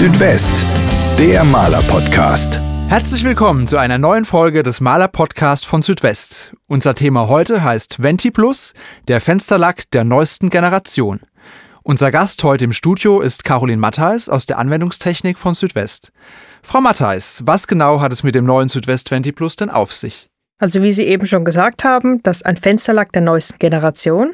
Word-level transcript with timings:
Südwest, 0.00 0.64
der 1.18 1.44
Maler-Podcast. 1.44 2.58
Herzlich 2.88 3.22
willkommen 3.22 3.66
zu 3.66 3.76
einer 3.76 3.98
neuen 3.98 4.24
Folge 4.24 4.62
des 4.62 4.80
Maler-Podcast 4.80 5.66
von 5.66 5.82
Südwest. 5.82 6.54
Unser 6.66 6.94
Thema 6.94 7.28
heute 7.28 7.62
heißt 7.62 8.02
Venti 8.02 8.30
Plus, 8.30 8.72
der 9.08 9.20
Fensterlack 9.20 9.90
der 9.90 10.04
neuesten 10.04 10.48
Generation. 10.48 11.20
Unser 11.82 12.10
Gast 12.12 12.42
heute 12.44 12.64
im 12.64 12.72
Studio 12.72 13.20
ist 13.20 13.44
Caroline 13.44 13.78
Mattheis 13.78 14.30
aus 14.30 14.46
der 14.46 14.56
Anwendungstechnik 14.56 15.38
von 15.38 15.52
Südwest. 15.52 16.12
Frau 16.62 16.80
Mattheis, 16.80 17.42
was 17.44 17.66
genau 17.66 18.00
hat 18.00 18.10
es 18.10 18.22
mit 18.22 18.34
dem 18.34 18.46
neuen 18.46 18.70
Südwest 18.70 19.10
Venti 19.10 19.32
Plus 19.32 19.56
denn 19.56 19.68
auf 19.68 19.92
sich? 19.92 20.30
Also 20.58 20.82
wie 20.82 20.92
Sie 20.92 21.04
eben 21.04 21.26
schon 21.26 21.44
gesagt 21.44 21.84
haben, 21.84 22.22
das 22.22 22.38
ist 22.38 22.46
ein 22.46 22.56
Fensterlack 22.56 23.12
der 23.12 23.20
neuesten 23.20 23.58
Generation. 23.58 24.32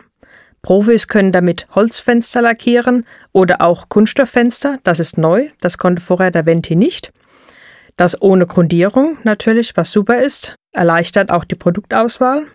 Profis 0.66 1.06
können 1.06 1.30
damit 1.30 1.68
Holzfenster 1.76 2.42
lackieren 2.42 3.06
oder 3.30 3.60
auch 3.60 3.88
Kunststofffenster. 3.88 4.80
Das 4.82 4.98
ist 4.98 5.16
neu. 5.16 5.50
Das 5.60 5.78
konnte 5.78 6.02
vorher 6.02 6.32
der 6.32 6.44
Venti 6.44 6.74
nicht. 6.74 7.12
Das 7.96 8.20
ohne 8.20 8.48
Grundierung 8.48 9.16
natürlich, 9.22 9.76
was 9.76 9.92
super 9.92 10.20
ist, 10.20 10.56
erleichtert 10.72 11.30
auch 11.30 11.44
die 11.44 11.54
Produktauswahl. 11.54 12.46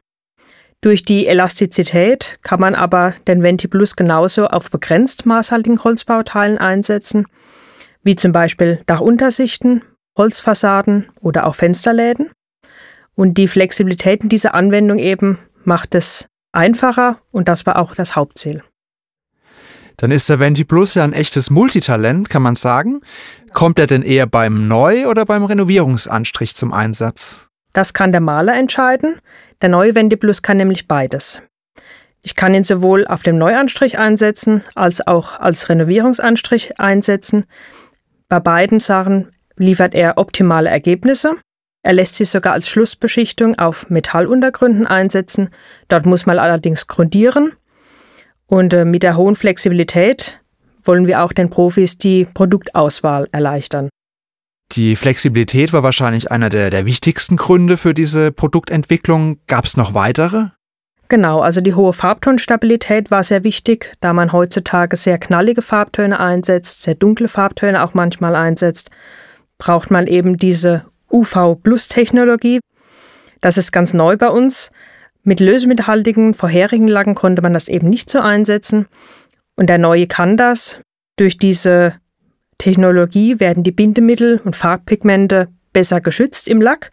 Durch 0.81 1.03
die 1.03 1.25
Elastizität 1.25 2.37
kann 2.41 2.59
man 2.59 2.75
aber 2.75 3.13
den 3.29 3.43
Venti 3.43 3.69
Plus 3.69 3.95
genauso 3.95 4.47
auf 4.47 4.69
begrenzt 4.69 5.25
maßhaltigen 5.25 5.81
Holzbauteilen 5.81 6.57
einsetzen, 6.57 7.27
wie 8.03 8.15
zum 8.17 8.33
Beispiel 8.33 8.81
Dachuntersichten, 8.87 9.83
Holzfassaden 10.17 11.07
oder 11.21 11.47
auch 11.47 11.55
Fensterläden. 11.55 12.29
Und 13.15 13.35
die 13.35 13.47
Flexibilität 13.47 14.21
in 14.21 14.27
dieser 14.27 14.53
Anwendung 14.53 14.99
eben 14.99 15.39
macht 15.63 15.95
es 15.95 16.27
einfacher 16.51 17.19
und 17.31 17.47
das 17.47 17.65
war 17.65 17.77
auch 17.77 17.95
das 17.95 18.15
Hauptziel. 18.15 18.63
Dann 19.97 20.11
ist 20.11 20.29
der 20.29 20.39
Venti 20.39 20.63
Plus 20.63 20.95
ja 20.95 21.03
ein 21.03 21.13
echtes 21.13 21.49
Multitalent, 21.49 22.29
kann 22.29 22.41
man 22.41 22.55
sagen. 22.55 23.01
Kommt 23.53 23.77
er 23.77 23.87
denn 23.87 24.01
eher 24.01 24.25
beim 24.25 24.67
Neu- 24.67 25.07
oder 25.07 25.25
beim 25.25 25.43
Renovierungsanstrich 25.43 26.55
zum 26.55 26.73
Einsatz? 26.73 27.49
Das 27.73 27.93
kann 27.93 28.11
der 28.11 28.21
Maler 28.21 28.55
entscheiden. 28.55 29.19
Der 29.61 29.69
neue 29.69 29.93
Venti 29.93 30.15
Plus 30.15 30.41
kann 30.41 30.57
nämlich 30.57 30.87
beides. 30.87 31.41
Ich 32.23 32.35
kann 32.35 32.53
ihn 32.53 32.63
sowohl 32.63 33.07
auf 33.07 33.23
dem 33.23 33.37
Neuanstrich 33.37 33.97
einsetzen 33.97 34.63
als 34.75 35.05
auch 35.05 35.39
als 35.39 35.69
Renovierungsanstrich 35.69 36.79
einsetzen. 36.79 37.45
Bei 38.27 38.39
beiden 38.39 38.79
Sachen 38.79 39.31
liefert 39.55 39.93
er 39.93 40.17
optimale 40.17 40.69
Ergebnisse. 40.69 41.35
Er 41.83 41.93
lässt 41.93 42.15
sich 42.15 42.29
sogar 42.29 42.53
als 42.53 42.69
Schlussbeschichtung 42.69 43.57
auf 43.57 43.89
Metalluntergründen 43.89 44.85
einsetzen. 44.85 45.49
Dort 45.87 46.05
muss 46.05 46.25
man 46.25 46.37
allerdings 46.37 46.87
grundieren. 46.87 47.53
Und 48.45 48.73
äh, 48.73 48.85
mit 48.85 49.03
der 49.03 49.17
hohen 49.17 49.35
Flexibilität 49.35 50.39
wollen 50.83 51.07
wir 51.07 51.23
auch 51.23 51.31
den 51.31 51.49
Profis 51.49 51.97
die 51.97 52.25
Produktauswahl 52.25 53.27
erleichtern. 53.31 53.89
Die 54.73 54.95
Flexibilität 54.95 55.73
war 55.73 55.83
wahrscheinlich 55.83 56.31
einer 56.31 56.49
der, 56.49 56.69
der 56.69 56.85
wichtigsten 56.85 57.35
Gründe 57.35 57.77
für 57.77 57.93
diese 57.93 58.31
Produktentwicklung. 58.31 59.39
Gab 59.47 59.65
es 59.65 59.75
noch 59.75 59.93
weitere? 59.93 60.47
Genau, 61.09 61.41
also 61.41 61.59
die 61.59 61.73
hohe 61.73 61.91
Farbtonstabilität 61.91 63.11
war 63.11 63.23
sehr 63.23 63.43
wichtig, 63.43 63.97
da 63.99 64.13
man 64.13 64.31
heutzutage 64.31 64.95
sehr 64.95 65.17
knallige 65.17 65.61
Farbtöne 65.61 66.17
einsetzt, 66.21 66.83
sehr 66.83 66.95
dunkle 66.95 67.27
Farbtöne 67.27 67.83
auch 67.83 67.93
manchmal 67.93 68.33
einsetzt, 68.33 68.91
braucht 69.57 69.91
man 69.91 70.07
eben 70.07 70.37
diese 70.37 70.85
UV-Plus-Technologie. 71.11 72.59
Das 73.41 73.57
ist 73.57 73.71
ganz 73.71 73.93
neu 73.93 74.17
bei 74.17 74.29
uns. 74.29 74.71
Mit 75.23 75.39
lösemithaltigen 75.39 76.33
vorherigen 76.33 76.87
Lacken 76.87 77.15
konnte 77.15 77.41
man 77.41 77.53
das 77.53 77.67
eben 77.67 77.89
nicht 77.89 78.09
so 78.09 78.19
einsetzen. 78.19 78.87
Und 79.55 79.67
der 79.67 79.77
neue 79.77 80.07
kann 80.07 80.37
das. 80.37 80.79
Durch 81.17 81.37
diese 81.37 81.95
Technologie 82.57 83.39
werden 83.39 83.63
die 83.63 83.71
Bindemittel 83.71 84.41
und 84.43 84.55
Farbpigmente 84.55 85.47
besser 85.73 86.01
geschützt 86.01 86.47
im 86.47 86.61
Lack. 86.61 86.91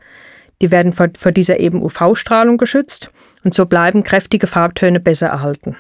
Die 0.61 0.70
werden 0.70 0.92
vor, 0.92 1.08
vor 1.16 1.33
dieser 1.33 1.61
eben 1.61 1.83
UV-Strahlung 1.83 2.58
geschützt 2.58 3.11
und 3.45 3.55
so 3.55 3.67
bleiben 3.67 4.02
kräftige 4.02 4.46
Farbtöne 4.46 5.00
besser 5.00 5.29
erhalten. 5.29 5.77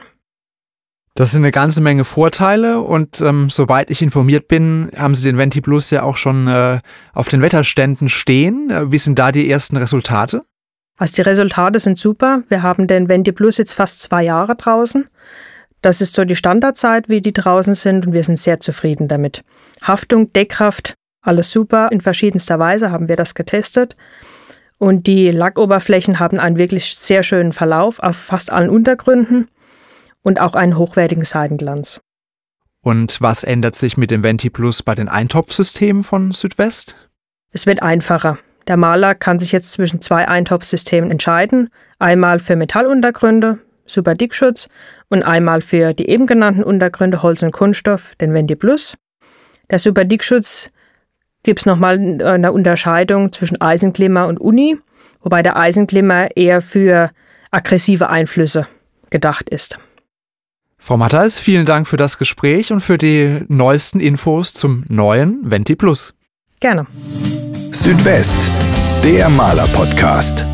Das 1.18 1.32
sind 1.32 1.40
eine 1.40 1.50
ganze 1.50 1.80
Menge 1.80 2.04
Vorteile 2.04 2.80
und 2.80 3.20
ähm, 3.22 3.50
soweit 3.50 3.90
ich 3.90 4.02
informiert 4.02 4.46
bin, 4.46 4.92
haben 4.96 5.16
Sie 5.16 5.24
den 5.24 5.36
Venti 5.36 5.60
Plus 5.60 5.90
ja 5.90 6.04
auch 6.04 6.16
schon 6.16 6.46
äh, 6.46 6.78
auf 7.12 7.28
den 7.28 7.42
Wetterständen 7.42 8.08
stehen. 8.08 8.70
Äh, 8.70 8.92
wie 8.92 8.98
sind 8.98 9.18
da 9.18 9.32
die 9.32 9.50
ersten 9.50 9.76
Resultate? 9.76 10.44
Also 10.96 11.16
die 11.16 11.22
Resultate 11.22 11.80
sind 11.80 11.98
super. 11.98 12.44
Wir 12.46 12.62
haben 12.62 12.86
den 12.86 13.08
Venti 13.08 13.32
Plus 13.32 13.58
jetzt 13.58 13.72
fast 13.72 14.00
zwei 14.00 14.22
Jahre 14.22 14.54
draußen. 14.54 15.08
Das 15.82 16.00
ist 16.00 16.14
so 16.14 16.24
die 16.24 16.36
Standardzeit, 16.36 17.08
wie 17.08 17.20
die 17.20 17.32
draußen 17.32 17.74
sind 17.74 18.06
und 18.06 18.12
wir 18.12 18.22
sind 18.22 18.38
sehr 18.38 18.60
zufrieden 18.60 19.08
damit. 19.08 19.42
Haftung, 19.82 20.32
Deckkraft, 20.32 20.94
alles 21.20 21.50
super. 21.50 21.90
In 21.90 22.00
verschiedenster 22.00 22.60
Weise 22.60 22.92
haben 22.92 23.08
wir 23.08 23.16
das 23.16 23.34
getestet. 23.34 23.96
Und 24.78 25.08
die 25.08 25.32
Lackoberflächen 25.32 26.20
haben 26.20 26.38
einen 26.38 26.58
wirklich 26.58 26.94
sehr 26.94 27.24
schönen 27.24 27.52
Verlauf 27.52 27.98
auf 27.98 28.14
fast 28.14 28.52
allen 28.52 28.70
Untergründen 28.70 29.48
und 30.22 30.40
auch 30.40 30.54
einen 30.54 30.76
hochwertigen 30.76 31.24
Seidenglanz. 31.24 32.00
Und 32.82 33.20
was 33.20 33.44
ändert 33.44 33.74
sich 33.74 33.96
mit 33.96 34.10
dem 34.10 34.22
Venti 34.22 34.50
Plus 34.50 34.82
bei 34.82 34.94
den 34.94 35.08
Eintopfsystemen 35.08 36.04
von 36.04 36.32
Südwest? 36.32 36.96
Es 37.50 37.66
wird 37.66 37.82
einfacher. 37.82 38.38
Der 38.66 38.76
Maler 38.76 39.14
kann 39.14 39.38
sich 39.38 39.52
jetzt 39.52 39.72
zwischen 39.72 40.00
zwei 40.00 40.28
Eintopfsystemen 40.28 41.10
entscheiden. 41.10 41.70
Einmal 41.98 42.38
für 42.38 42.54
Metalluntergründe, 42.54 43.58
Super 43.86 44.14
Dickschutz, 44.14 44.68
und 45.08 45.22
einmal 45.22 45.62
für 45.62 45.94
die 45.94 46.08
eben 46.08 46.26
genannten 46.26 46.62
Untergründe 46.62 47.22
Holz 47.22 47.42
und 47.42 47.52
Kunststoff, 47.52 48.14
den 48.16 48.34
Venti 48.34 48.54
Plus. 48.56 48.96
Der 49.70 49.78
Super 49.78 50.04
Dickschutz 50.04 50.70
gibt 51.42 51.60
es 51.60 51.66
nochmal 51.66 51.98
eine 52.22 52.52
Unterscheidung 52.52 53.32
zwischen 53.32 53.60
Eisenklimmer 53.60 54.26
und 54.26 54.38
Uni, 54.38 54.78
wobei 55.20 55.42
der 55.42 55.56
Eisenklimmer 55.56 56.36
eher 56.36 56.60
für 56.60 57.10
aggressive 57.50 58.10
Einflüsse 58.10 58.66
gedacht 59.10 59.48
ist. 59.48 59.78
Frau 60.78 60.96
Mattheis, 60.96 61.38
vielen 61.38 61.66
Dank 61.66 61.86
für 61.86 61.96
das 61.96 62.18
Gespräch 62.18 62.72
und 62.72 62.80
für 62.80 62.98
die 62.98 63.40
neuesten 63.48 64.00
Infos 64.00 64.54
zum 64.54 64.84
neuen 64.88 65.50
Venti 65.50 65.76
Plus. 65.76 66.14
Gerne. 66.60 66.86
Südwest, 67.72 68.48
der 69.04 69.28
Maler-Podcast. 69.28 70.44